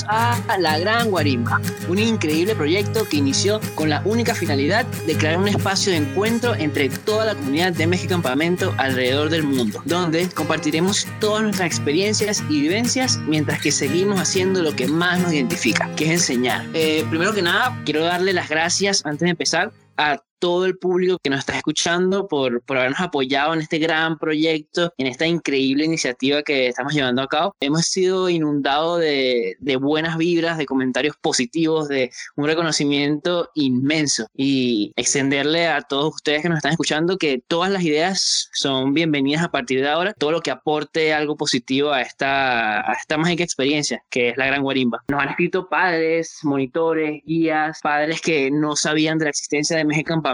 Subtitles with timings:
[0.00, 5.16] bienvenidos a La Gran Guarimba, un increíble proyecto que inició con la única finalidad de
[5.16, 9.82] crear un espacio de encuentro entre toda la comunidad de México Campamento alrededor del mundo,
[9.84, 15.32] donde compartiremos todas nuestras experiencias y vivencias mientras que seguimos haciendo lo que más nos
[15.32, 16.66] identifica, que es enseñar.
[16.74, 21.18] Eh, primero que nada, quiero darle las gracias antes de empezar a todo el público
[21.22, 25.84] que nos está escuchando por, por habernos apoyado en este gran proyecto, en esta increíble
[25.84, 27.54] iniciativa que estamos llevando a cabo.
[27.60, 34.92] Hemos sido inundados de, de buenas vibras, de comentarios positivos, de un reconocimiento inmenso y
[34.96, 39.50] extenderle a todos ustedes que nos están escuchando que todas las ideas son bienvenidas a
[39.50, 44.02] partir de ahora, todo lo que aporte algo positivo a esta, a esta mágica experiencia
[44.08, 45.04] que es la Gran Guarimba.
[45.08, 49.84] Nos han escrito padres, monitores, guías, padres que no sabían de la existencia de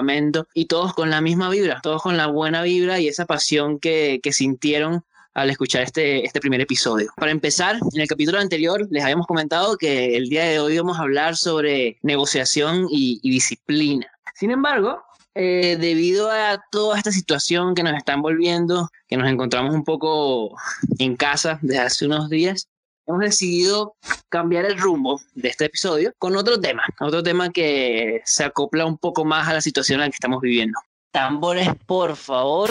[0.02, 3.78] México y todos con la misma vibra, todos con la buena vibra y esa pasión
[3.78, 5.04] que, que sintieron
[5.36, 7.12] al escuchar este, este primer episodio.
[7.16, 10.98] Para empezar, en el capítulo anterior les habíamos comentado que el día de hoy vamos
[10.98, 14.06] a hablar sobre negociación y, disciplina.
[14.34, 15.02] Sin embargo,
[15.34, 20.56] eh, debido a toda esta situación que nos está envolviendo, que nos encontramos un poco
[20.98, 22.68] en casa desde hace unos días,
[23.06, 23.96] hemos decidido
[24.28, 28.98] cambiar el rumbo de este episodio con otro tema, otro tema que se acopla un
[28.98, 30.78] poco más a la situación en la que estamos viviendo.
[31.12, 32.70] Tambores, por favor.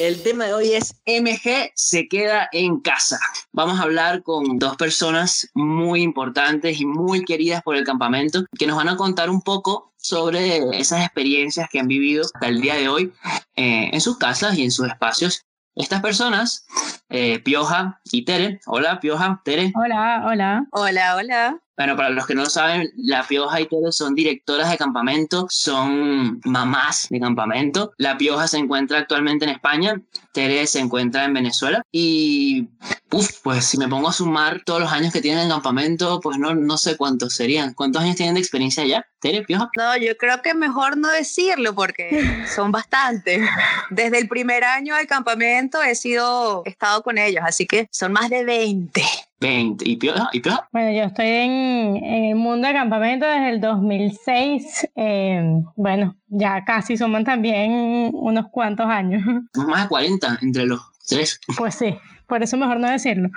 [0.00, 3.18] El tema de hoy es MG se queda en casa.
[3.52, 8.68] Vamos a hablar con dos personas muy importantes y muy queridas por el campamento que
[8.68, 12.76] nos van a contar un poco sobre esas experiencias que han vivido hasta el día
[12.76, 13.12] de hoy
[13.56, 15.47] eh, en sus casas y en sus espacios
[15.78, 16.66] estas personas,
[17.08, 18.60] eh, Pioja y Tere.
[18.66, 19.72] Hola, Pioja, Tere.
[19.74, 20.66] Hola, hola.
[20.72, 21.60] Hola, hola.
[21.78, 26.40] Bueno, para los que no saben, la Pioja y Tere son directoras de campamento, son
[26.44, 27.92] mamás de campamento.
[27.98, 32.66] La Pioja se encuentra actualmente en España, Tere se encuentra en Venezuela y
[33.10, 36.36] Uf, pues si me pongo a sumar todos los años que tienen en campamento, pues
[36.36, 37.72] no, no sé cuántos serían.
[37.72, 39.06] ¿Cuántos años tienen de experiencia allá?
[39.18, 39.70] ¿Tere, Pioja?
[39.78, 43.48] No, yo creo que mejor no decirlo porque son bastantes.
[43.88, 48.12] Desde el primer año del campamento he sido, he estado con ellos, así que son
[48.12, 49.02] más de 20.
[49.40, 49.88] 20.
[49.88, 50.28] ¿Y Pioja?
[50.32, 50.68] ¿Y Pioja?
[50.72, 54.88] Bueno, yo estoy en, en, el mundo de campamento desde el 2006.
[54.96, 59.22] Eh, bueno, ya casi somos también unos cuantos años.
[59.54, 61.40] Más de 40 entre los tres.
[61.56, 61.96] Pues sí
[62.28, 63.30] por eso mejor no decirlo.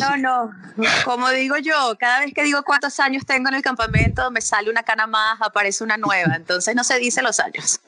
[0.00, 0.50] No, no,
[1.04, 4.70] como digo yo, cada vez que digo cuántos años tengo en el campamento, me sale
[4.70, 7.80] una cana más, aparece una nueva, entonces no se dice los años.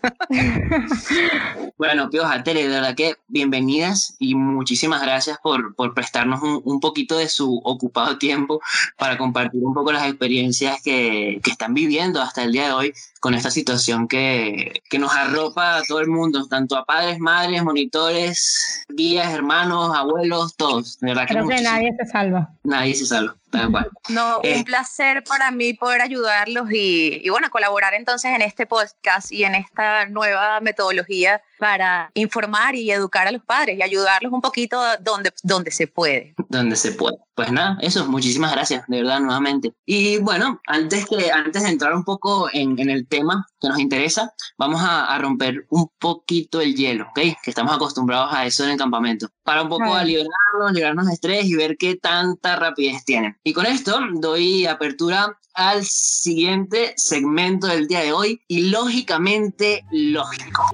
[1.79, 6.81] Bueno, Pioja, Tere, de verdad que bienvenidas y muchísimas gracias por, por prestarnos un, un,
[6.81, 8.63] poquito de su ocupado tiempo
[8.97, 12.95] para compartir un poco las experiencias que, que están viviendo hasta el día de hoy
[13.27, 17.61] con esta situación que, que nos arropa a todo el mundo, tanto a padres, madres,
[17.65, 21.01] monitores, guías, hermanos, abuelos, todos.
[21.01, 22.51] De verdad Creo que, que nadie se salva.
[22.63, 23.35] Nadie se salva.
[23.57, 23.91] Tal cual.
[24.09, 28.67] No, eh, un placer para mí poder ayudarlos y, y, bueno, colaborar entonces en este
[28.67, 34.33] podcast y en esta nueva metodología para informar y educar a los padres y ayudarlos
[34.33, 36.35] un poquito donde, donde se puede.
[36.49, 37.17] Donde se puede.
[37.35, 39.75] Pues nada, eso, muchísimas gracias, de verdad, nuevamente.
[39.85, 43.79] Y bueno, antes, que, antes de entrar un poco en, en el tema que nos
[43.79, 47.21] interesa, vamos a, a, romper un poquito el hielo, ¿ok?
[47.43, 51.13] Que estamos acostumbrados a eso en el campamento, para un poco a liberarnos, liberarnos de
[51.13, 53.37] estrés y ver qué tanta rapidez tienen.
[53.47, 60.65] Y con esto doy apertura al siguiente segmento del día de hoy y lógicamente lógico.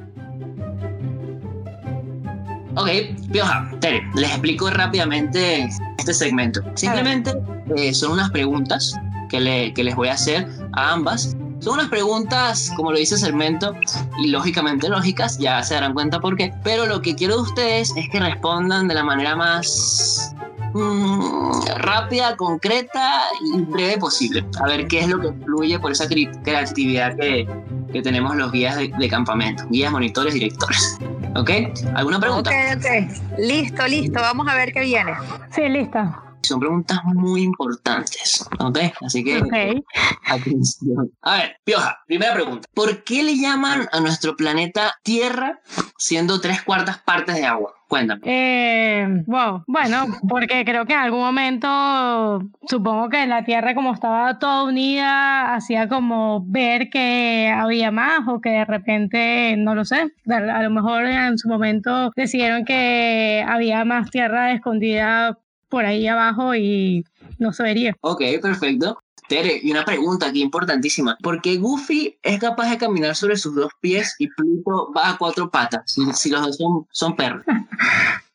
[2.76, 2.88] Ok,
[3.30, 5.68] Pioja, Tere, les explico rápidamente
[5.98, 6.62] este segmento.
[6.74, 7.34] Simplemente
[7.76, 8.94] eh, son unas preguntas
[9.28, 11.36] que, le, que les voy a hacer a ambas.
[11.58, 13.76] Son unas preguntas, como lo dice el segmento,
[14.18, 16.54] y lógicamente lógicas, ya se darán cuenta por qué.
[16.64, 20.34] Pero lo que quiero de ustedes es que respondan de la manera más
[20.72, 24.44] mmm, rápida, concreta y breve posible.
[24.60, 27.48] A ver qué es lo que fluye por esa creatividad que,
[27.92, 30.98] que tenemos los guías de, de, campamento, guías, monitores, directores.
[31.36, 31.50] ¿Ok?
[31.94, 32.50] ¿Alguna pregunta?
[32.50, 33.38] Ok, ok.
[33.38, 34.20] Listo, listo.
[34.20, 35.14] Vamos a ver qué viene.
[35.50, 36.22] Sí, lista.
[36.42, 38.78] Son preguntas muy importantes, ¿ok?
[39.00, 39.82] Así que, okay.
[40.26, 41.12] atención.
[41.22, 42.68] A ver, Pioja, primera pregunta.
[42.74, 45.60] ¿Por qué le llaman a nuestro planeta Tierra
[45.96, 47.74] siendo tres cuartas partes de agua?
[47.92, 48.22] Cuéntame.
[48.24, 49.64] Eh, wow.
[49.66, 55.54] Bueno, porque creo que en algún momento, supongo que la Tierra como estaba toda unida,
[55.54, 60.70] hacía como ver que había más o que de repente, no lo sé, a lo
[60.70, 67.04] mejor en su momento decidieron que había más tierra escondida por ahí abajo y
[67.38, 67.94] no se vería.
[68.00, 69.02] Ok, perfecto.
[69.32, 71.16] Tere, y una pregunta aquí importantísima.
[71.22, 75.16] ¿Por qué Goofy es capaz de caminar sobre sus dos pies y Pluto va a
[75.16, 75.84] cuatro patas
[76.14, 77.42] si, los dos son, son perros?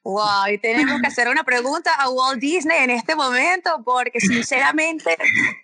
[0.02, 5.18] Wow, y tenemos que hacer una pregunta a Walt Disney en este momento, porque sinceramente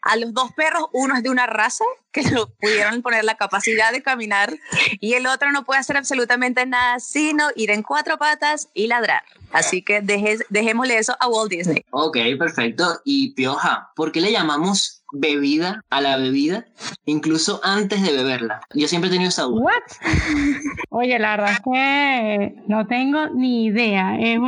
[0.04, 3.92] a los dos perros, uno es de una raza que lo pudieron poner la capacidad
[3.92, 4.54] de caminar
[5.00, 9.24] y el otro no puede hacer absolutamente nada sino ir en cuatro patas y ladrar.
[9.52, 11.86] Así que dejémosle eso a Walt Disney.
[11.92, 13.02] Ok, perfecto.
[13.04, 16.66] Y Pioja, ¿por qué le llamamos bebida a la bebida
[17.06, 18.62] incluso antes de beberla?
[18.74, 19.62] Yo siempre he tenido esa duda.
[19.64, 19.84] ¿What?
[20.90, 24.18] Oye, la verdad es que no tengo ni idea.
[24.20, 24.40] Es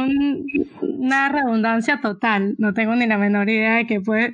[0.81, 2.55] una redundancia total.
[2.57, 4.33] No tengo ni la menor idea de qué puede,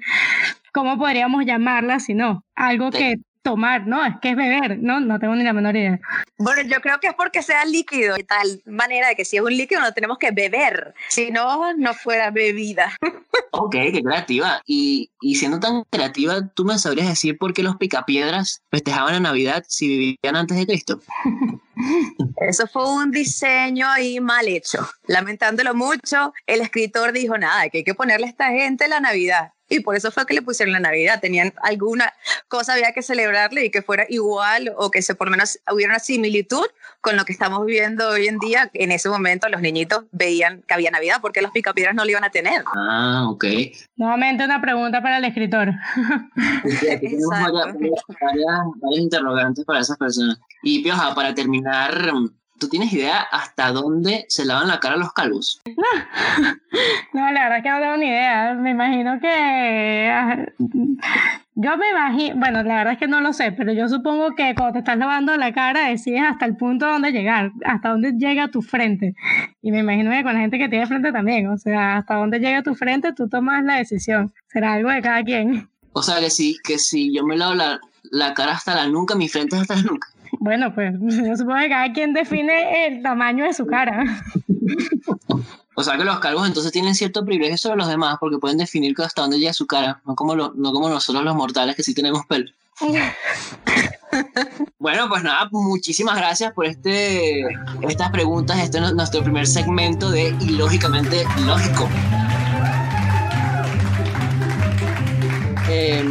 [0.73, 2.43] cómo podríamos llamarla si no.
[2.55, 4.05] Algo que tomar, ¿no?
[4.05, 4.99] Es que es beber, ¿no?
[4.99, 5.99] No tengo ni la menor idea.
[6.37, 9.43] Bueno, yo creo que es porque sea líquido y tal manera de que si es
[9.43, 12.91] un líquido no tenemos que beber, si no, no fuera bebida.
[13.53, 14.61] Ok, qué creativa.
[14.65, 19.19] Y, y siendo tan creativa, ¿tú me sabrías decir por qué los picapiedras festejaban la
[19.19, 21.01] Navidad si vivían antes de Cristo?
[22.37, 24.89] Eso fue un diseño ahí mal hecho.
[25.05, 29.51] Lamentándolo mucho, el escritor dijo, nada, que hay que ponerle a esta gente la Navidad
[29.71, 31.19] y por eso fue que le pusieron la Navidad.
[31.21, 32.13] Tenían alguna
[32.49, 35.93] cosa había que celebrarle y que fuera igual o que se por lo menos hubiera
[35.93, 36.65] una similitud
[36.99, 38.69] con lo que estamos viviendo hoy en día.
[38.73, 42.25] En ese momento los niñitos veían que había Navidad porque los picapiedras no lo iban
[42.25, 42.63] a tener.
[42.75, 43.45] Ah, ok.
[43.95, 45.69] Nuevamente una pregunta para el escritor.
[47.01, 47.75] tenemos varias,
[48.81, 50.37] varias interrogantes para esas personas.
[50.63, 52.11] Y Pioja, para terminar,
[52.61, 55.59] ¿Tú tienes idea hasta dónde se lavan la cara los calvos?
[57.13, 58.53] No, la verdad es que no tengo ni idea.
[58.53, 60.09] Me imagino que...
[60.09, 60.45] Ah,
[61.55, 64.55] yo me imagino, bueno, la verdad es que no lo sé, pero yo supongo que
[64.55, 68.47] cuando te estás lavando la cara decides hasta el punto donde llegar, hasta dónde llega
[68.47, 69.15] tu frente.
[69.61, 72.39] Y me imagino que con la gente que tiene frente también, o sea, hasta dónde
[72.39, 74.31] llega tu frente tú tomas la decisión.
[74.47, 75.67] Será algo de cada quien.
[75.91, 77.81] O sea, que si, que si yo me lavo la,
[78.11, 80.07] la cara hasta la nuca, mi frente es hasta la nuca.
[80.41, 84.03] Bueno, pues yo supongo que cada quien define el tamaño de su cara.
[85.73, 88.93] O sea que los calvos entonces tienen cierto privilegio sobre los demás porque pueden definir
[88.99, 92.25] hasta dónde llega su cara, no como, no como nosotros los mortales que sí tenemos
[92.25, 92.51] pelo.
[94.77, 97.47] bueno, pues nada, muchísimas gracias por este,
[97.81, 98.59] estas preguntas.
[98.59, 101.89] Este es nuestro primer segmento de Ilógicamente Lógico.
[105.69, 106.03] Eh,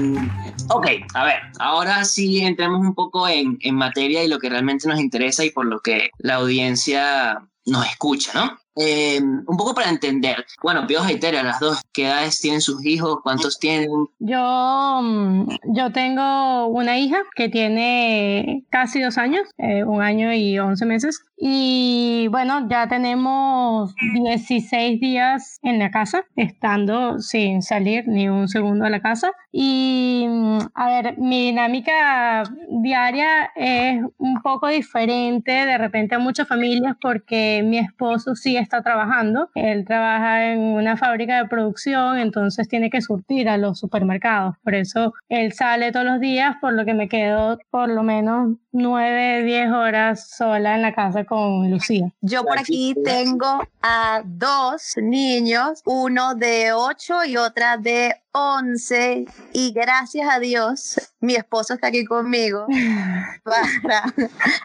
[0.72, 4.86] Ok, a ver, ahora sí entremos un poco en, en materia y lo que realmente
[4.86, 8.56] nos interesa y por lo que la audiencia nos escucha, ¿no?
[8.76, 10.46] Em, un poco para entender.
[10.62, 13.18] Bueno, Pioja y Tere, las dos, ¿qué edades tienen sus hijos?
[13.22, 13.90] ¿Cuántos tienen?
[14.20, 20.58] Yo, mm, yo tengo una hija que tiene casi dos años, eh, un año y
[20.58, 21.20] once meses.
[21.36, 28.84] Y bueno, ya tenemos 16 días en la casa, estando sin salir ni un segundo
[28.84, 29.32] de la casa.
[29.52, 36.46] Y mm, a ver, mi dinámica diaria es un poco diferente de repente a muchas
[36.46, 39.50] familias porque mi esposo sí está trabajando.
[39.54, 44.56] Él trabaja en una fábrica de producción, entonces tiene que surtir a los supermercados.
[44.62, 48.56] Por eso él sale todos los días, por lo que me quedo por lo menos
[48.72, 52.12] 9, 10 horas sola en la casa con Lucía.
[52.20, 59.72] Yo por aquí tengo a dos niños, uno de 8 y otra de 11 y
[59.72, 62.66] gracias a Dios mi esposo está aquí conmigo
[63.44, 64.04] para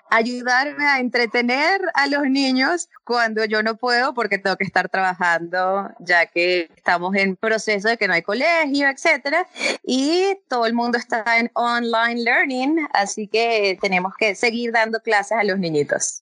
[0.09, 5.89] ayudarme a entretener a los niños cuando yo no puedo porque tengo que estar trabajando
[5.99, 9.47] ya que estamos en proceso de que no hay colegio, etcétera
[9.83, 15.37] y todo el mundo está en online learning, así que tenemos que seguir dando clases
[15.37, 16.21] a los niñitos.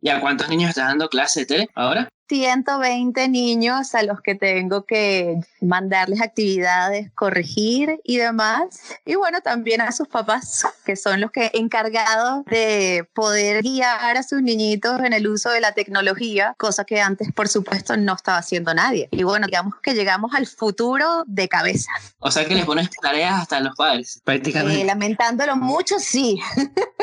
[0.00, 2.08] ¿Y a cuántos niños estás dando clases, ahora?
[2.28, 8.80] 120 niños a los que tengo que mandarles actividades, corregir y demás.
[9.04, 14.22] Y bueno, también a sus papás, que son los que encargados de poder guiar a
[14.22, 18.38] sus niñitos en el uso de la tecnología, cosa que antes, por supuesto, no estaba
[18.38, 19.08] haciendo nadie.
[19.10, 21.90] Y bueno, digamos que llegamos al futuro de cabeza.
[22.18, 24.82] O sea que les pones tareas hasta a los padres, prácticamente.
[24.82, 26.40] Eh, lamentándolo mucho, sí.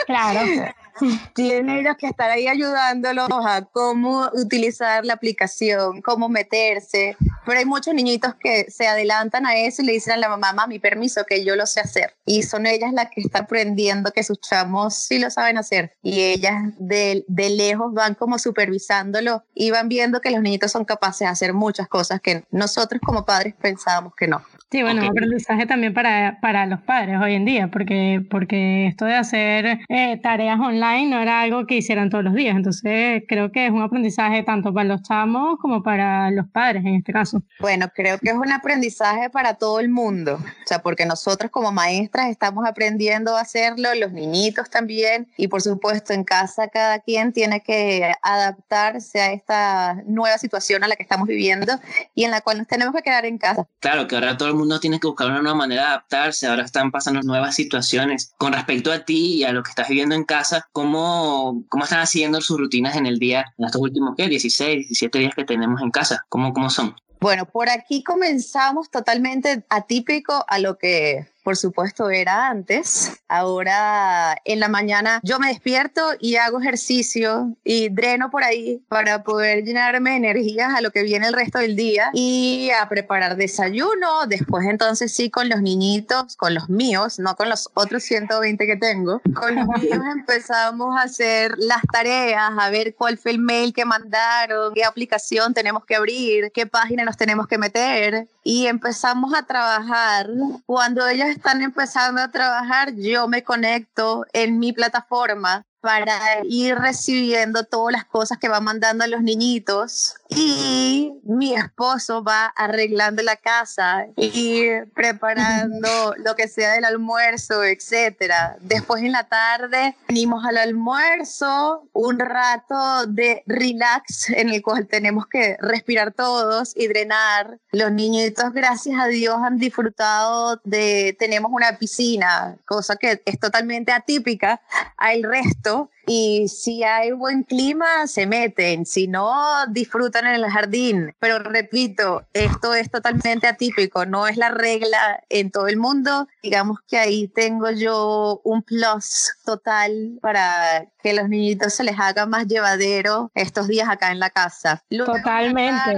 [0.06, 0.42] Claro.
[1.33, 7.17] Tienen ellos que estar ahí ayudándolos a cómo utilizar la aplicación, cómo meterse.
[7.45, 10.67] Pero hay muchos niñitos que se adelantan a eso y le dicen a la mamá,
[10.67, 12.15] mi permiso, que yo lo sé hacer.
[12.25, 15.93] Y son ellas las que están aprendiendo que sus chamos sí lo saben hacer.
[16.01, 20.85] Y ellas de, de lejos van como supervisándolo y van viendo que los niñitos son
[20.85, 24.41] capaces de hacer muchas cosas que nosotros como padres pensábamos que no.
[24.71, 29.05] Sí, bueno, un aprendizaje también para, para los padres hoy en día, porque, porque esto
[29.05, 32.55] de hacer eh, tareas online online no era algo que hicieran todos los días.
[32.55, 36.95] Entonces, creo que es un aprendizaje tanto para los chamos como para los padres en
[36.95, 37.43] este caso.
[37.59, 40.35] Bueno, creo que es un aprendizaje para todo el mundo.
[40.35, 45.61] O sea, porque nosotros como maestras estamos aprendiendo a hacerlo, los niñitos también, y por
[45.61, 51.03] supuesto en casa cada quien tiene que adaptarse a esta nueva situación a la que
[51.03, 51.73] estamos viviendo
[52.15, 53.67] y en la cual nos tenemos que quedar en casa.
[53.79, 56.63] Claro, que ahora todo el mundo tiene que buscar una nueva manera de adaptarse, ahora
[56.63, 58.33] están pasando nuevas situaciones.
[58.37, 62.01] Con respecto a ti y a lo que estás viviendo en casa, ¿cómo, cómo están
[62.01, 64.27] haciendo sus rutinas en el día, en estos últimos, ¿qué?
[64.27, 66.25] 16, 17 días que tenemos en casa?
[66.27, 66.96] ¿Cómo, cómo son?
[67.22, 73.21] Bueno, por aquí comenzamos totalmente atípico a lo que por supuesto, era antes.
[73.27, 79.23] Ahora en la mañana yo me despierto y hago ejercicio y dreno por ahí para
[79.23, 83.35] poder llenarme de energías a lo que viene el resto del día y a preparar
[83.35, 84.25] desayuno.
[84.27, 88.77] Después entonces sí con los niñitos, con los míos, no con los otros 120 que
[88.77, 89.21] tengo.
[89.33, 93.85] Con los míos empezamos a hacer las tareas, a ver cuál fue el mail que
[93.85, 99.43] mandaron, qué aplicación tenemos que abrir, qué página nos tenemos que meter y empezamos a
[99.43, 100.29] trabajar.
[100.65, 107.65] Cuando ellos están empezando a trabajar, yo me conecto en mi plataforma para ir recibiendo
[107.65, 114.07] todas las cosas que van mandando los niñitos y mi esposo va arreglando la casa
[114.15, 114.63] y
[114.95, 118.55] preparando lo que sea del almuerzo, etcétera.
[118.61, 125.27] Después en la tarde venimos al almuerzo, un rato de relax en el cual tenemos
[125.27, 127.59] que respirar todos y drenar.
[127.73, 133.91] Los niñitos, gracias a Dios, han disfrutado de tenemos una piscina, cosa que es totalmente
[133.91, 134.61] atípica
[134.95, 140.45] al resto pero y si hay buen clima se meten, si no disfrutan en el
[140.50, 141.15] jardín.
[141.19, 146.27] Pero repito, esto es totalmente atípico, no es la regla en todo el mundo.
[146.41, 152.25] Digamos que ahí tengo yo un plus total para que los niñitos se les haga
[152.25, 154.83] más llevadero estos días acá en la casa.
[154.89, 155.95] Totalmente.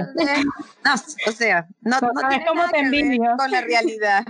[0.84, 0.94] no,
[1.26, 4.24] o sea, no, no, tiene nada que ver con la realidad.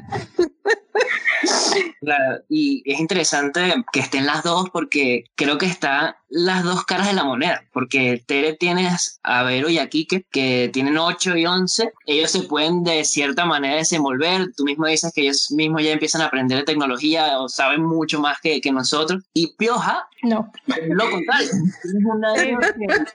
[2.00, 7.06] Claro, y es interesante que estén las dos porque creo que están las dos caras
[7.06, 11.46] de la moneda, porque Tere tienes a Vero y a Kike que tienen 8 y
[11.46, 15.92] 11, ellos se pueden de cierta manera desenvolver, tú mismo dices que ellos mismos ya
[15.92, 20.50] empiezan a aprender de tecnología o saben mucho más que, que nosotros, y Pioja, no.
[20.88, 21.50] lo contrario,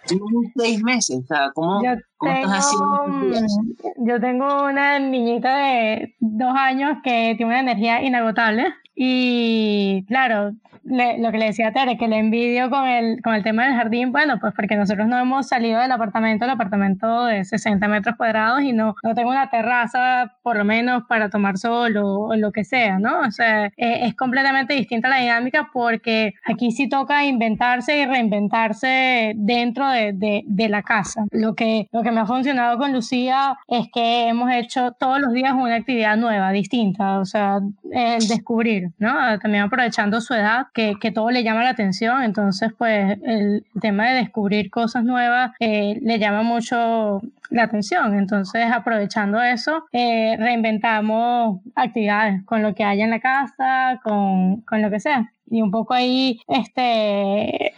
[0.07, 1.81] tienes seis meses, o sea, ¿cómo,
[2.17, 3.47] ¿cómo estás haciendo?
[3.97, 8.73] Yo tengo una niñita de dos años que tiene una energía inagotable.
[8.95, 10.51] Y claro,
[10.83, 13.75] lo que le decía a Tere, que le envidio con el, con el tema del
[13.75, 18.15] jardín, bueno, pues porque nosotros no hemos salido del apartamento, el apartamento de 60 metros
[18.15, 22.51] cuadrados y no, no tengo una terraza por lo menos para tomar sol o, lo
[22.51, 23.19] que sea, ¿no?
[23.21, 29.33] O sea, e, es completamente distinta la dinámica porque aquí sí toca inventarse y reinventarse
[29.35, 31.25] dentro de, de, de la casa.
[31.31, 35.33] Lo que, lo que me ha funcionado con Lucía es que hemos hecho todos los
[35.33, 37.59] días una actividad nueva, distinta, o sea,
[37.91, 39.13] el descubrir, ¿no?
[39.39, 44.09] También aprovechando su edad que, que, todo le llama la atención, entonces pues el tema
[44.09, 51.59] de descubrir cosas nuevas eh, le llama mucho la atención, entonces aprovechando eso eh, reinventamos
[51.75, 55.31] actividades con lo que haya en la casa, con, con lo que sea.
[55.49, 57.73] Y un poco ahí este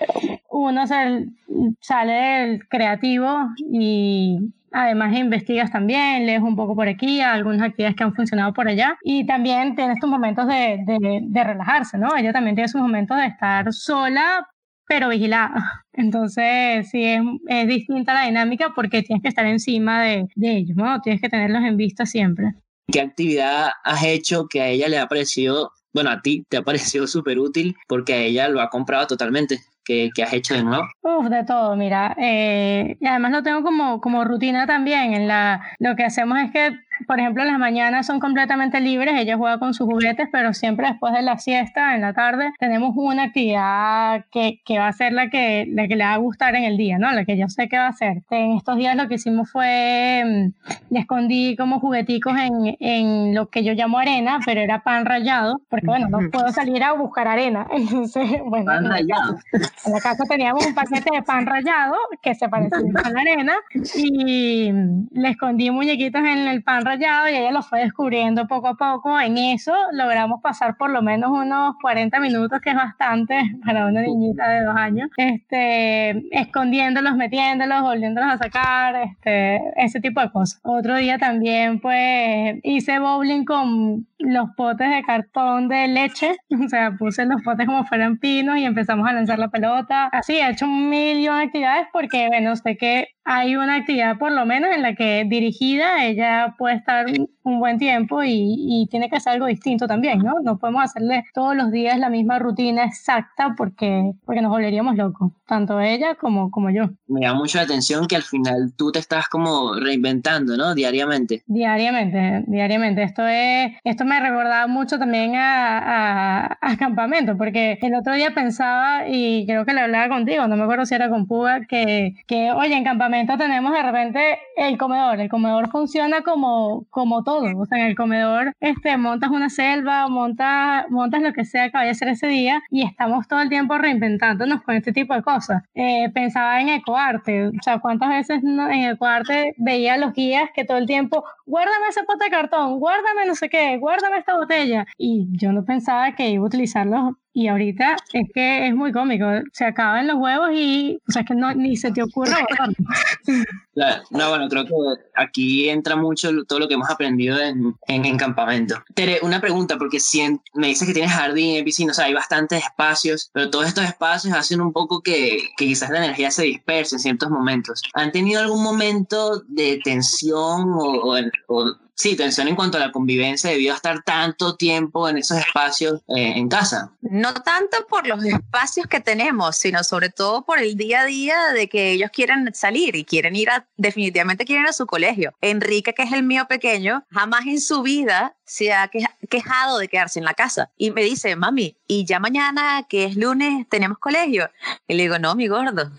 [0.50, 7.96] uno sale del creativo y Además, investigas también, lees un poco por aquí, algunas actividades
[7.96, 8.98] que han funcionado por allá.
[9.03, 10.84] Y también tienes tus momentos de,
[11.22, 12.15] de, relajarse, ¿no?
[12.18, 14.48] Ella también tiene sus momentos de estar sola,
[14.88, 15.86] pero vigilada.
[15.94, 20.75] Entonces, sí, es, es, distinta la dinámica porque tienes que estar encima de, de, ellos,
[20.75, 21.00] ¿no?
[21.01, 22.53] Tienes que tenerlos en vista siempre.
[22.92, 26.62] ¿Qué actividad has hecho que a ella le ha parecido, bueno, a ti te ha
[26.63, 29.60] parecido súper útil porque a ella lo ha comprado totalmente?
[29.84, 30.88] Que, has hecho de nuevo?
[31.02, 32.16] Uf, de todo, mira.
[32.20, 35.13] Eh, y además lo tengo como, como rutina también.
[35.13, 39.38] En la, lo que hacemos es que por ejemplo, las mañanas son completamente libres, ella
[39.38, 43.24] juega con sus juguetes, pero siempre después de la siesta, en la tarde, tenemos una
[43.24, 46.64] actividad que, que va a ser la que, la que le va a gustar en
[46.64, 47.12] el día, ¿no?
[47.12, 48.24] La que yo sé que va a ser.
[48.30, 53.50] En estos días lo que hicimos fue, mm, le escondí como jugueticos en, en lo
[53.50, 57.28] que yo llamo arena, pero era pan rallado, porque bueno, no puedo salir a buscar
[57.28, 57.68] arena.
[57.72, 58.66] Entonces, bueno.
[58.66, 59.38] Pan rallado.
[59.86, 63.56] En la casa teníamos un paquete de pan rallado que se parecía a la arena
[63.96, 68.68] y mm, le escondí muñequitos en el pan rayado y ella lo fue descubriendo poco
[68.68, 69.20] a poco.
[69.20, 74.02] En eso logramos pasar por lo menos unos 40 minutos, que es bastante para una
[74.02, 80.60] niñita de dos años, este, escondiéndolos, metiéndolos, volviéndolos a sacar, este, ese tipo de cosas.
[80.63, 86.92] Otro día también, pues, hice bowling con los potes de cartón de leche, o sea,
[86.98, 90.06] puse los potes como fueran pinos y empezamos a lanzar la pelota.
[90.12, 94.32] Así, he hecho un millón de actividades porque, bueno, sé que hay una actividad por
[94.32, 97.06] lo menos en la que dirigida ella puede estar
[97.44, 100.34] un buen tiempo y, tiene que ser algo distinto también, ¿no?
[100.44, 105.32] No podemos hacerle todos los días la misma rutina exacta porque, porque nos volveríamos locos,
[105.48, 106.89] tanto ella como, como yo.
[107.08, 110.75] Me llama mucho la atención que al final tú te estás como reinventando, ¿no?
[110.75, 111.44] Diariamente.
[111.48, 113.03] Diariamente, diariamente.
[113.03, 119.08] Esto, es, esto me recordaba mucho también a, a, campamento, porque el otro día pensaba,
[119.08, 122.51] y creo que le hablaba contigo, no me acuerdo si era con Puga, que, que
[122.51, 125.20] oye, en campamento tenemos de repente el comedor.
[125.20, 127.58] El comedor funciona como, como todo.
[127.58, 131.77] O sea, en el comedor este, montas una selva, montas, montas lo que sea que
[131.77, 135.22] vaya a ser ese día y estamos todo el tiempo reinventándonos con este tipo de
[135.22, 135.63] cosas.
[135.74, 137.48] Eh, pensaba en ecoarte.
[137.48, 142.03] O sea, ¿cuántas veces en ecoarte veía los guías que todo el tiempo, guárdame ese
[142.03, 144.86] pote de cartón, guárdame no sé qué, guárdame esta botella?
[144.98, 149.26] Y yo no pensaba que iba a utilizarlos y ahorita es que es muy cómico.
[149.52, 152.32] Se acaban los huevos y, o sea, es que no, ni se te ocurre
[154.12, 154.72] no, bueno, creo que
[155.16, 158.76] aquí entra mucho todo lo que hemos aprendido en, en, campamento.
[158.94, 160.22] Tere, una pregunta, porque si
[160.54, 164.36] me dices que tienes jardín, piscina, o sea, hay bastantes espacios, pero todos estos espacios
[164.36, 167.82] hacen un poco que, que quizás la energía se disperse en ciertos momentos.
[167.96, 171.18] ¿Han tenido algún momento de tensión o,
[171.48, 175.38] o sí, tensión en cuanto a la convivencia debido a estar tanto tiempo en esos
[175.38, 176.92] espacios eh, en casa.
[177.02, 181.50] No tanto por los espacios que tenemos, sino sobre todo por el día a día
[181.54, 185.34] de que ellos quieren salir y quieren ir a, definitivamente quieren ir a su colegio.
[185.42, 188.90] Enrique, que es el mío pequeño, jamás en su vida se ha
[189.30, 190.72] quejado de quedarse en la casa.
[190.78, 194.50] Y me dice, mami, ¿y ya mañana, que es lunes, tenemos colegio?
[194.88, 195.92] Y le digo, no, mi gordo,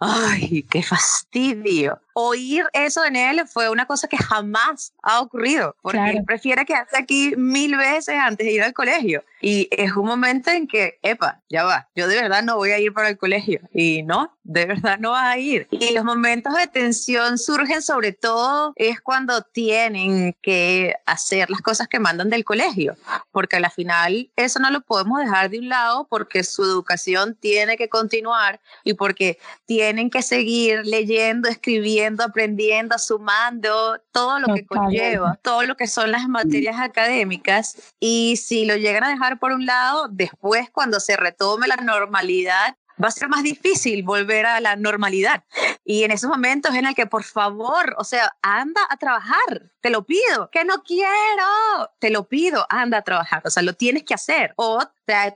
[0.00, 2.00] ¡Ay, qué fastidio!
[2.14, 6.96] Oír eso en él fue una cosa que jamás ha ocurrido, porque él prefiere quedarse
[6.98, 9.24] aquí mil veces antes de ir al colegio.
[9.42, 12.78] Y es un momento en que, epa, ya va, yo de verdad no voy a
[12.78, 13.60] ir para el colegio.
[13.74, 15.66] Y no, de verdad no vas a ir.
[15.70, 21.88] Y los momentos de tensión surgen sobre todo es cuando tienen que hacer las cosas
[21.88, 22.96] que mandan del colegio,
[23.32, 27.76] porque al final eso no lo podemos dejar de un lado porque su educación tiene
[27.76, 35.38] que continuar y porque tienen que seguir leyendo, escribiendo, aprendiendo, sumando, todo lo que conlleva,
[35.42, 37.94] todo lo que son las materias académicas.
[37.98, 42.76] Y si lo llegan a dejar por un lado, después cuando se retome la normalidad,
[43.02, 45.44] va a ser más difícil volver a la normalidad.
[45.84, 49.90] Y en esos momentos en el que, por favor, o sea, anda a trabajar, te
[49.90, 51.10] lo pido, que no quiero,
[51.98, 54.52] te lo pido, anda a trabajar, o sea, lo tienes que hacer.
[54.56, 54.80] O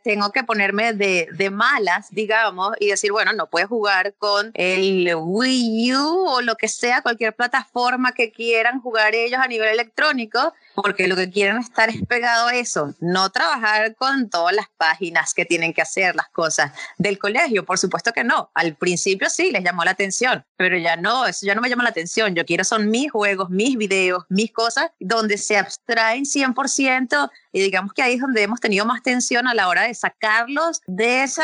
[0.02, 5.14] tengo que ponerme de, de malas, digamos, y decir, bueno, no puedes jugar con el
[5.14, 10.54] Wii U o lo que sea, cualquier plataforma que quieran jugar ellos a nivel electrónico,
[10.76, 15.32] porque lo que quieren estar es pegado a eso, no trabajar con todas las páginas
[15.32, 18.50] que tienen que hacer las cosas del colegio, por supuesto que no.
[18.54, 21.82] Al principio sí les llamó la atención, pero ya no, eso ya no me llama
[21.82, 22.34] la atención.
[22.34, 27.94] Yo quiero son mis juegos, mis videos, mis cosas, donde se abstraen 100% y digamos
[27.94, 31.40] que ahí es donde hemos tenido más tensión a la hora de sacarlos de ese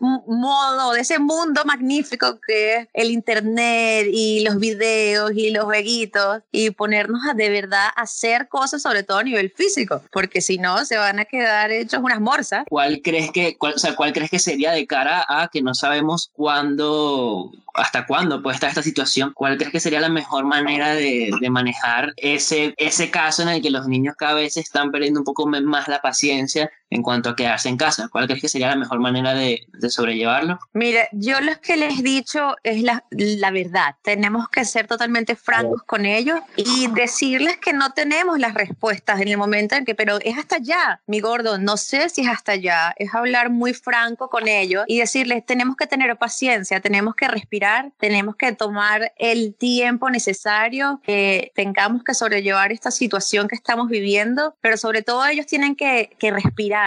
[0.00, 6.42] modo, de ese mundo magnífico que es el internet y los videos y los jueguitos
[6.50, 10.84] y ponernos a de verdad hacer cosas, sobre todo a nivel físico, porque si no
[10.84, 12.64] se van a quedar hechos unas morsas.
[12.68, 15.72] ¿Cuál crees que, cuál, o sea, cuál crees que sería de cara a que no
[15.72, 20.94] sabemos cuándo hasta cuándo puede estar esta situación, ¿cuál crees que sería la mejor manera
[20.94, 25.20] de, de, manejar ese, ese caso en el que los niños cada vez están perdiendo
[25.20, 28.08] un poco más la paciencia en cuanto a quedarse en casa?
[28.08, 30.58] ¿Cuál crees que sería la mejor manera de, sobrellevarlo?
[30.72, 33.04] Mire, yo lo que les he dicho es la,
[33.50, 33.96] verdad.
[34.02, 39.28] Tenemos que ser totalmente francos con ellos y decirles que no tenemos las respuestas en
[39.28, 42.52] el momento en que, pero es hasta allá, mi gordo, no sé si es hasta
[42.52, 42.94] allá.
[42.96, 47.90] Es hablar muy franco con ellos y decirles, tenemos que tener paciencia, tenemos que respirar,
[47.98, 54.54] tenemos que tomar el tiempo necesario, que tengamos que sobrellevar esta situación que estamos viviendo,
[54.60, 56.77] pero sobre todo ellos tienen que respirar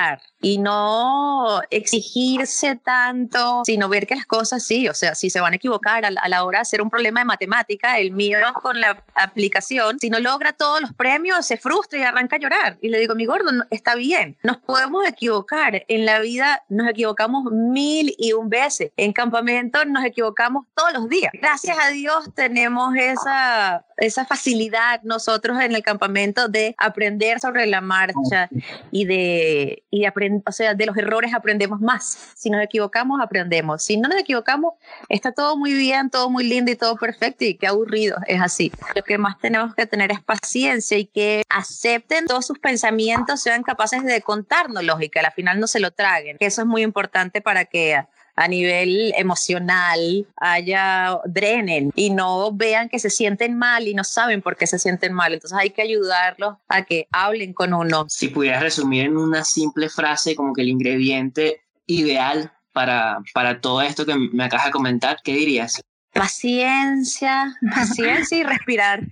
[0.42, 5.54] y no exigirse tanto, sino ver que las cosas sí, o sea, si se van
[5.54, 9.04] a equivocar a, la hora de hacer un problema de matemática, el mío con la
[9.16, 12.78] aplicación, si no logra todos los premios, se frustra y arranca a llorar.
[12.82, 15.86] Y le digo, mi gordo, está bien, nos podemos equivocar.
[15.88, 18.92] En la vida nos equivocamos mil y un veces.
[18.98, 21.32] En campamento nos equivocamos todos los días.
[21.34, 27.82] Gracias a Dios tenemos esa esa facilidad nosotros en el campamento de aprender sobre la
[27.82, 28.50] marcha
[28.92, 32.32] y de, y aprender, o sea, de los errores aprendemos más.
[32.36, 33.84] Si nos equivocamos, aprendemos.
[33.84, 34.74] Si no nos equivocamos,
[35.08, 38.72] está todo muy bien, todo muy lindo y todo perfecto y qué aburrido, es así.
[38.96, 43.64] Lo que más tenemos que tener es paciencia y que acepten todos sus pensamientos, sean
[43.64, 46.38] capaces de contarnos lógica, al final no se lo traguen.
[46.40, 48.04] Eso es muy importante para que
[48.42, 54.42] a nivel emocional haya drenen y no vean que se sienten mal y no saben
[54.42, 55.34] por qué se sienten mal.
[55.34, 58.08] Entonces hay que ayudarlos a que hablen con uno.
[58.10, 63.84] Si pudieras resumir en una simple frase como que el ingrediente ideal para, para todo
[63.84, 65.80] esto que me acabas de comentar, ¿qué dirías?
[66.14, 69.02] Paciencia, paciencia y respirar.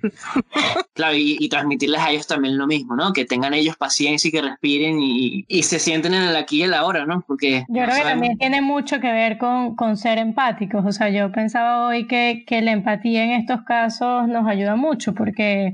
[0.93, 3.13] Claro, y, transmitirles a ellos también lo mismo, ¿no?
[3.13, 6.63] Que tengan ellos paciencia y que respiren y, y se sienten en el aquí y
[6.63, 7.23] el ahora, ¿no?
[7.25, 7.63] Porque...
[7.69, 10.85] Yo creo que también tiene mucho que ver con, con, ser empáticos.
[10.85, 15.13] O sea, yo pensaba hoy que, que la empatía en estos casos nos ayuda mucho,
[15.13, 15.73] porque,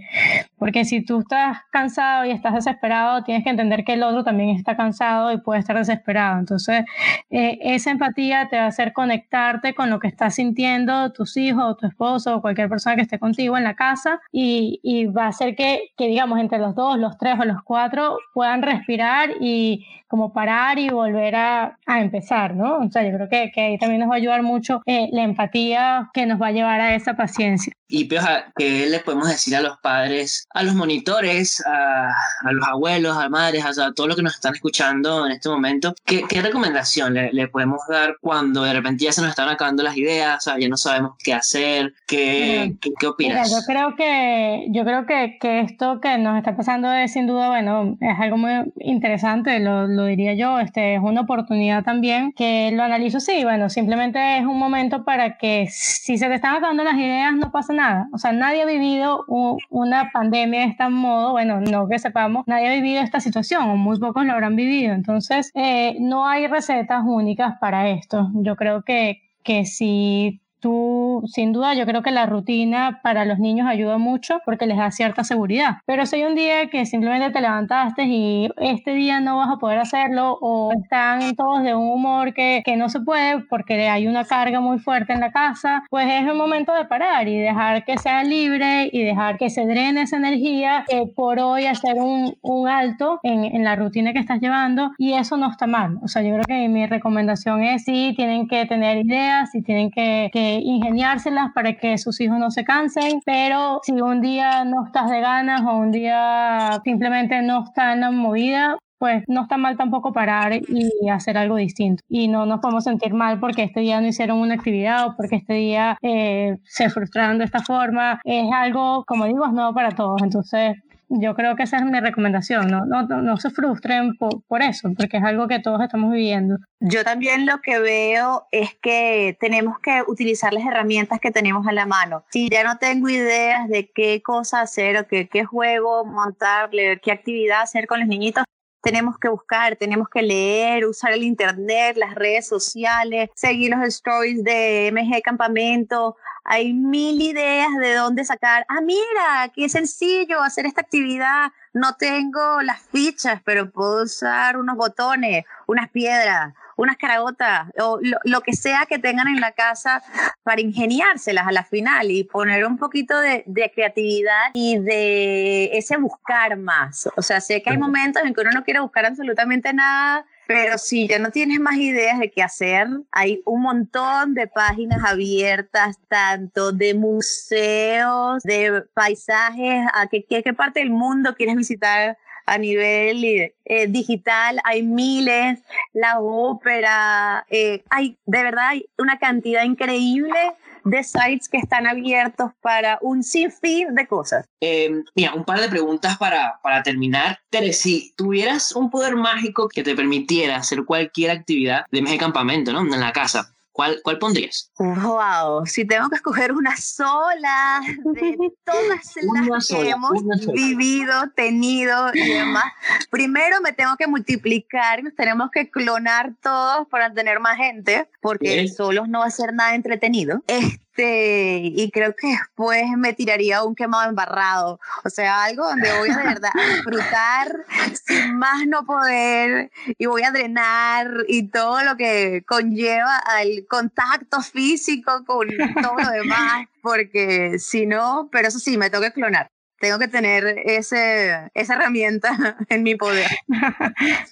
[0.57, 4.49] porque si tú estás cansado y estás desesperado, tienes que entender que el otro también
[4.49, 6.39] está cansado y puede estar desesperado.
[6.39, 6.85] Entonces,
[7.29, 11.77] eh, esa empatía te va a hacer conectarte con lo que estás sintiendo tus hijos
[11.77, 15.27] tu esposo o cualquier persona que esté contigo en la casa y, y va a
[15.29, 19.85] hacer que, que, digamos, entre los dos, los tres o los cuatro puedan respirar y
[20.15, 22.77] como parar y volver a, a empezar, ¿no?
[22.77, 25.23] O sea, yo creo que, que ahí también nos va a ayudar mucho eh, la
[25.23, 27.73] empatía que nos va a llevar a esa paciencia.
[27.87, 32.67] Y Pioja, ¿qué les podemos decir a los padres, a los monitores, a, a los
[32.67, 35.93] abuelos, a madres, a, todos los que nos están escuchando en este momento?
[36.03, 39.83] ¿Qué, qué recomendación le, le, podemos dar cuando de repente ya se nos están acabando
[39.83, 41.93] las ideas, o sea, ya no sabemos qué hacer?
[42.07, 43.49] ¿Qué, qué, qué, opinas?
[43.49, 47.27] Mira, yo creo, que, yo creo que, que, esto que nos está pasando es sin
[47.27, 52.33] duda, bueno, es algo muy interesante, lo, lo diría yo, este, es una oportunidad también
[52.33, 56.55] que lo analizo sí, bueno, simplemente es un momento para que si se te están
[56.55, 59.25] acabando las ideas no pasa nada, o sea, nadie ha vivido
[59.69, 63.75] una pandemia de este modo, bueno, no que sepamos, nadie ha vivido esta situación, o
[63.75, 68.83] muy pocos lo habrán vivido, entonces eh, no hay recetas únicas para esto, yo creo
[68.83, 73.99] que, que si tú, sin duda, yo creo que la rutina para los niños ayuda
[73.99, 75.75] mucho porque les da cierta seguridad.
[75.85, 79.57] Pero si hay un día que simplemente te levantaste y este día no vas a
[79.57, 84.07] poder hacerlo o están todos de un humor que, que no se puede porque hay
[84.07, 87.85] una carga muy fuerte en la casa, pues es el momento de parar y dejar
[87.85, 92.37] que sea libre y dejar que se drene esa energía, que por hoy hacer un,
[92.41, 95.99] un alto en, en, la rutina que estás llevando y eso no está mal.
[96.01, 99.91] O sea, yo creo que mi recomendación es si tienen que tener ideas, si tienen
[99.91, 104.85] que, que ingeniárselas para que sus hijos no se cansen, pero si un día no
[104.85, 109.57] estás de ganas o un día simplemente no está en la movida, pues no está
[109.57, 112.01] mal tampoco parar y hacer algo distinto.
[112.07, 115.35] Y no nos podemos sentir mal porque este día no hicieron una actividad o porque
[115.37, 118.19] este día eh, se frustraron de esta forma.
[118.23, 120.21] Es algo, como digo, es nuevo para todos.
[120.23, 120.77] Entonces,
[121.09, 124.89] yo creo que esa es mi recomendación, no, no, no se frustren por, por, eso,
[124.97, 126.57] porque es algo que todos estamos viviendo.
[126.79, 131.71] Yo también lo que veo es que tenemos que utilizar las herramientas que tenemos a
[131.71, 132.23] la mano.
[132.31, 137.11] Si ya no tengo ideas de qué cosa hacer o qué, qué juego montarle, qué
[137.11, 138.43] actividad hacer con los niñitos,
[138.85, 144.43] tenemos que buscar, tenemos que leer, usar el internet, las redes sociales, seguir los stories
[144.43, 148.63] de MG Campamento, hay mil ideas de dónde sacar.
[148.69, 151.51] Ah, mira, qué sencillo hacer esta actividad.
[151.73, 158.41] No tengo las fichas, pero puedo usar unos botones, unas piedras, unas caragotas o lo,
[158.41, 160.03] que sea que tengan en la casa
[160.43, 165.97] para ingeniárselas a la final y poner un poquito de, de, creatividad y de ese
[165.97, 167.09] buscar más.
[167.17, 170.77] O sea, sé que hay momentos en que uno no quiere buscar absolutamente nada pero
[170.77, 175.97] si ya no tienes más ideas de qué hacer, hay un montón de páginas abiertas,
[176.07, 183.23] tanto de museos, de paisajes, a qué, qué, parte del mundo quieres visitar a nivel
[183.23, 185.59] eh, digital, hay miles,
[185.93, 190.53] la ópera, eh, hay de verdad hay una cantidad increíble
[190.85, 194.45] de sites que están abiertos para un sinfín de cosas.
[194.61, 197.39] Eh, mira, un par de preguntas para, para terminar.
[197.49, 202.19] Tere, si tuvieras un poder mágico que te permitiera hacer cualquier actividad de mes de
[202.19, 202.81] campamento, ¿no?
[202.81, 204.71] En la casa, ¿Cuál, ¿Cuál pondrías?
[204.79, 210.13] Wow, si tengo que escoger una sola de todas las que hemos
[210.53, 212.63] vivido, tenido y demás,
[213.09, 218.65] primero me tengo que multiplicar, nos tenemos que clonar todos para tener más gente, porque
[218.69, 220.41] solos no va a ser nada entretenido.
[220.47, 224.79] Este, Este, y creo que después me tiraría un quemado embarrado.
[225.03, 227.65] O sea, algo donde voy a de verdad disfrutar
[228.07, 234.41] sin más no poder y voy a drenar y todo lo que conlleva al contacto
[234.41, 235.49] físico con
[235.81, 240.59] todo lo demás, porque si no, pero eso sí, me que clonar tengo que tener
[240.65, 242.31] ese, esa herramienta
[242.69, 243.27] en mi poder.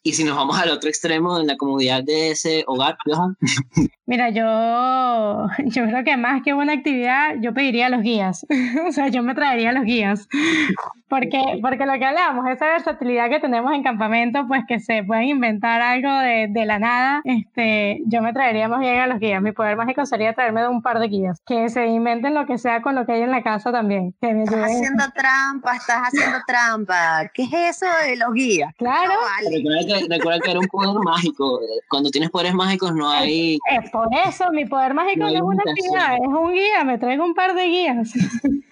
[0.04, 3.38] y si nos vamos al otro extremo, en la comodidad de ese hogar, Johan.
[4.06, 8.46] Mira, yo, yo creo que más que una actividad, yo pediría los guías.
[8.88, 10.28] o sea, yo me traería los guías.
[11.08, 15.26] Porque, porque lo que hablamos, esa versatilidad que tenemos en campamento, pues que se pueden
[15.26, 19.42] inventar algo de, de la nada, este, yo me traería más bien a los guías.
[19.42, 21.40] Mi poder mágico sería traerme de un par de guías.
[21.46, 24.14] Que se inventen lo que sea con lo que hay en la casa también.
[24.20, 27.32] Que me estás haciendo trampa, estás haciendo trampa.
[27.34, 28.74] ¿Qué es eso de los guías?
[28.78, 29.14] Claro.
[30.10, 31.60] recuerda, que, era un poder mágico.
[31.90, 33.58] Cuando tienes poderes mágicos no hay...
[33.92, 36.84] por eso, mi poder mágico no, es una actividad, es un guía.
[36.84, 38.14] Me traigo un par de guías.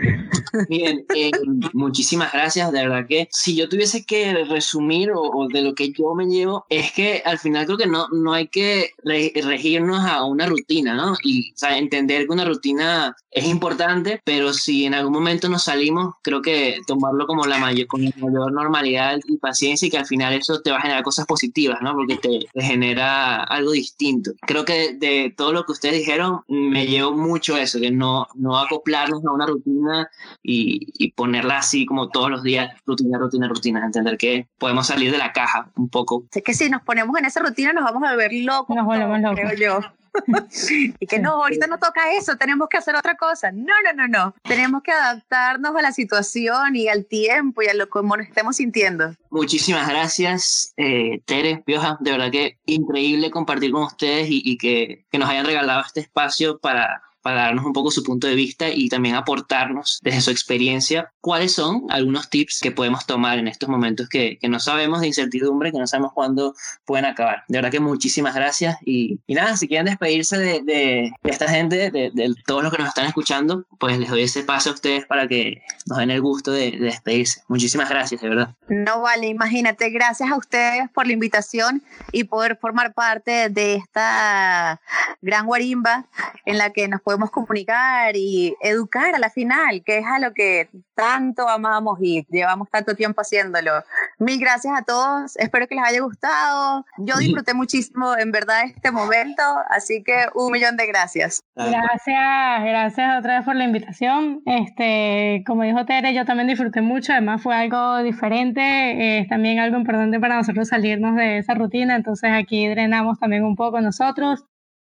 [0.69, 1.31] Bien, eh,
[1.73, 2.71] muchísimas gracias.
[2.71, 6.65] De verdad que si yo tuviese que resumir o, de lo que yo me llevo,
[6.69, 11.15] es que al final creo que no, no hay que regirnos a una rutina, ¿no?
[11.23, 16.41] Y entender que una rutina es importante, pero si en algún momento nos salimos, creo
[16.41, 20.33] que tomarlo como la mayor, con la mayor normalidad y paciencia y que al final
[20.33, 21.93] eso te va a generar cosas positivas, ¿no?
[21.93, 24.31] Porque te, genera algo distinto.
[24.41, 28.57] Creo que de, todo lo que ustedes dijeron, me llevo mucho eso, que no, no
[28.57, 30.09] acoplarnos a una rutina
[30.43, 35.11] y, y ponerla así como todos los días, rutina, rutina, rutina, entender que podemos salir
[35.11, 36.25] de la caja un poco.
[36.33, 38.75] Es que si nos ponemos en esa rutina nos vamos a ver locos.
[38.75, 39.39] Nos volvemos locos.
[39.39, 39.87] Creo yo.
[40.99, 43.51] y que no, ahorita no toca eso, tenemos que hacer otra cosa.
[43.51, 44.35] No, no, no, no.
[44.43, 48.57] Tenemos que adaptarnos a la situación y al tiempo y a lo que nos estemos
[48.57, 49.15] sintiendo.
[49.29, 51.97] Muchísimas gracias, eh, Tere, Pioja.
[52.01, 56.01] De verdad que increíble compartir con ustedes y, y que, que nos hayan regalado este
[56.01, 60.31] espacio para para darnos un poco su punto de vista y también aportarnos desde su
[60.31, 65.01] experiencia cuáles son algunos tips que podemos tomar en estos momentos que, que no sabemos
[65.01, 66.55] de incertidumbre, que no sabemos cuándo
[66.85, 67.43] pueden acabar.
[67.47, 71.91] De verdad que muchísimas gracias y, y nada, si quieren despedirse de, de, esta gente,
[71.91, 75.05] de, de, todos los que nos están escuchando, pues les doy ese paso a ustedes
[75.05, 77.41] para que nos den el gusto de, despedirse.
[77.47, 78.55] Muchísimas gracias, de verdad.
[78.67, 84.81] No vale, imagínate, gracias a ustedes por la invitación y poder formar parte de esta
[85.21, 86.05] gran guarimba
[86.45, 90.33] en la que nos podemos comunicar y educar a la final, que es a lo
[90.33, 93.83] que tanto amamos y llevamos tanto tiempo haciéndolo.
[94.19, 96.85] Mil gracias a todos, espero que les haya gustado.
[96.97, 101.41] Yo disfruté muchísimo en verdad este momento, así que un millón de gracias.
[101.55, 104.41] Gracias, gracias otra vez por la invitación.
[104.45, 109.77] Este, como dijo Tere, yo también disfruté mucho, además fue algo diferente, es también algo
[109.77, 114.45] importante para nosotros salirnos de esa rutina, entonces aquí drenamos también un poco nosotros.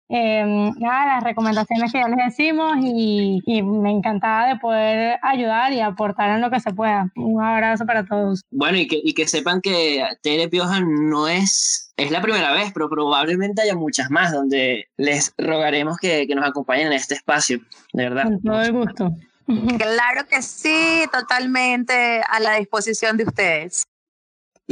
[0.09, 5.79] Em, nada, las recomendaciones que ya les decimos y, me encantaba de poder ayudar y
[5.79, 7.09] aportar en lo que se pueda.
[7.15, 8.41] Un abrazo para todos.
[8.51, 12.71] Bueno, y que, y que sepan que Tere Pioja no es, es la primera vez,
[12.73, 17.59] pero probablemente haya muchas más donde les rogaremos que, que nos acompañen en este espacio,
[17.93, 18.23] de verdad.
[18.23, 19.11] Con todo el gusto.
[19.45, 23.83] Claro que sí, totalmente a la disposición de ustedes.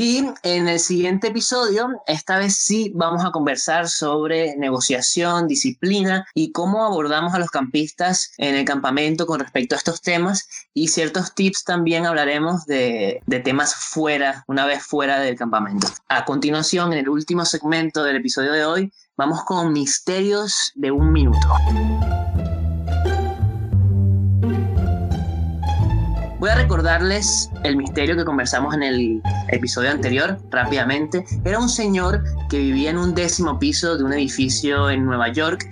[0.03, 6.51] Y en el siguiente episodio, esta vez sí vamos a conversar sobre negociación, disciplina y
[6.51, 11.35] cómo abordamos a los campistas en el campamento con respecto a estos temas y ciertos
[11.35, 15.87] tips también hablaremos de, de temas fuera, una vez fuera del campamento.
[16.07, 21.11] A continuación, en el último segmento del episodio de hoy, vamos con misterios de un
[21.11, 21.47] minuto.
[26.41, 31.23] Voy a recordarles el misterio que conversamos en el episodio anterior rápidamente.
[31.45, 35.69] Era un señor que vivía en un décimo piso de un edificio en Nueva York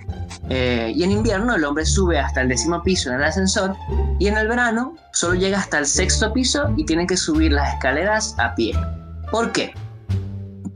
[0.48, 3.74] eh, y en invierno el hombre sube hasta el décimo piso en el ascensor
[4.20, 7.74] y en el verano solo llega hasta el sexto piso y tiene que subir las
[7.74, 8.72] escaleras a pie.
[9.32, 9.74] ¿Por qué?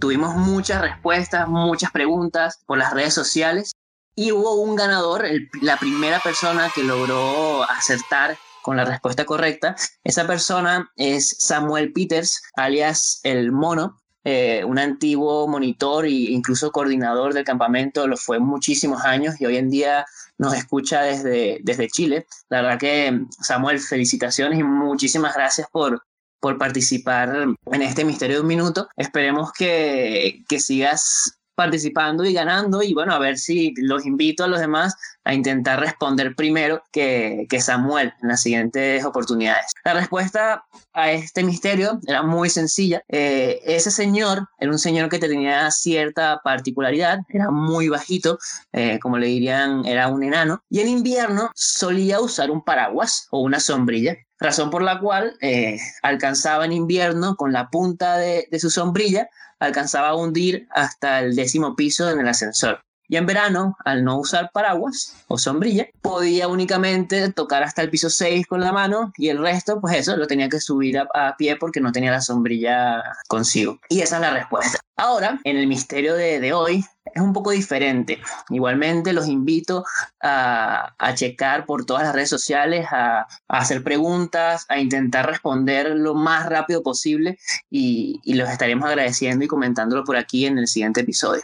[0.01, 3.71] Tuvimos muchas respuestas, muchas preguntas por las redes sociales
[4.17, 5.25] y hubo un ganador,
[5.63, 9.77] la primera persona que logró acertar con la respuesta correcta.
[10.03, 17.35] Esa persona es Samuel Peters, alias El Mono, eh, un antiguo monitor e incluso coordinador
[17.35, 20.07] del campamento, lo fue muchísimos años y hoy en día
[20.39, 22.27] nos escucha desde, desde Chile.
[22.49, 26.03] La verdad que, Samuel, felicitaciones y muchísimas gracias por,
[26.41, 28.89] por participar en este Misterio de un Minuto.
[28.97, 34.49] Esperemos que, que sigas participando y ganando y bueno, a ver si los invito a
[34.49, 39.73] los demás a intentar responder primero que, que Samuel en las siguientes oportunidades.
[39.85, 43.03] La respuesta a este misterio era muy sencilla.
[43.09, 48.39] Eh, ese señor era un señor que tenía cierta particularidad, era muy bajito,
[48.73, 53.41] eh, como le dirían, era un enano, y en invierno solía usar un paraguas o
[53.41, 58.59] una sombrilla razón por la cual eh, alcanzaba en invierno con la punta de, de,
[58.59, 59.29] su sombrilla,
[59.65, 62.81] alcanzaba a hundir hasta el décimo piso en el ascensor.
[63.09, 68.09] Y en verano, al no usar paraguas o sombrilla, podía únicamente tocar hasta el piso
[68.11, 71.57] 6 con la mano y el resto, pues eso, lo tenía que subir a, pie
[71.57, 73.79] porque no tenía la sombrilla consigo.
[73.89, 74.79] Y esa es la respuesta.
[74.97, 78.21] Ahora, en el misterio de, de hoy, es un poco diferente.
[78.51, 79.85] Igualmente los invito
[80.21, 86.15] a, a checar por todas las redes sociales, a, hacer preguntas, a intentar responder lo
[86.15, 87.39] más rápido posible
[87.71, 91.43] y, y los estaremos agradeciendo y comentándolo por aquí en el siguiente episodio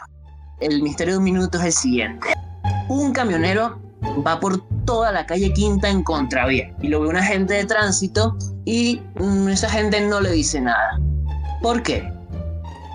[0.61, 2.27] el misterio de un minuto es el siguiente.
[2.87, 3.79] Un camionero
[4.25, 8.37] va por toda la calle Quinta en contravía y lo ve un agente de tránsito
[8.65, 9.01] y
[9.49, 10.99] esa gente no le dice nada.
[11.61, 12.11] ¿Por qué?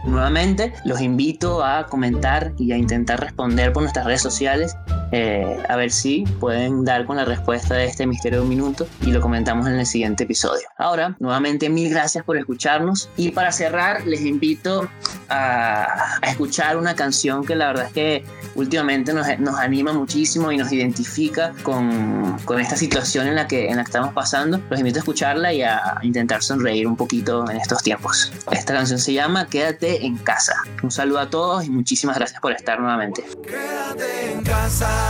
[0.05, 4.77] Nuevamente, los invito a comentar y a intentar responder por nuestras redes sociales
[5.19, 8.87] eh, a ver si pueden dar con la respuesta de este misterio de un minuto
[9.01, 10.69] y lo comentamos en el siguiente episodio.
[10.77, 14.91] Ahora, nuevamente mil gracias por escucharnos y para cerrar les invito
[15.31, 18.25] a, a escuchar una canción que la verdad es que
[18.57, 23.69] últimamente nos, nos anima muchísimo y nos identifica con, con, esta situación en la, que,
[23.69, 24.61] en la que estamos pasando.
[24.69, 28.33] Los invito a escucharla y a intentar sonreír un poquito en estos tiempos.
[28.51, 30.57] Esta canción se llama Quédate en casa.
[30.83, 33.25] Un saludo a todos y muchísimas gracias por estar nuevamente.
[33.47, 35.06] Quédate en casa.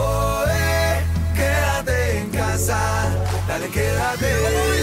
[0.00, 1.02] Oh, eh,
[1.34, 2.78] quédate en casa.
[3.46, 4.77] Dale, quédate.